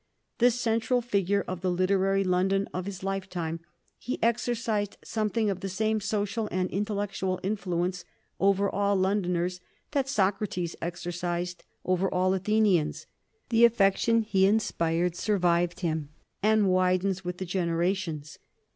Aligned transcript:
The 0.39 0.49
central 0.49 0.99
figure 1.03 1.45
of 1.47 1.61
the 1.61 1.69
literary 1.69 2.23
London 2.23 2.67
of 2.73 2.87
his 2.87 3.03
lifetime, 3.03 3.59
he 3.99 4.17
exercised 4.23 4.97
something 5.03 5.47
of 5.47 5.59
the 5.59 5.69
same 5.69 5.99
social 6.01 6.49
and 6.51 6.71
intellectual 6.71 7.39
influence 7.43 8.03
over 8.39 8.67
all 8.67 8.95
Londoners 8.95 9.59
that 9.91 10.09
Socrates 10.09 10.75
exercised 10.81 11.65
over 11.85 12.11
all 12.11 12.33
Athenians. 12.33 13.05
The 13.49 13.63
affection 13.63 14.23
he 14.23 14.47
inspired 14.47 15.15
survived 15.15 15.81
him, 15.81 16.09
and 16.41 16.67
widens 16.67 17.23
with 17.23 17.37
the 17.37 17.45
generations. 17.45 18.39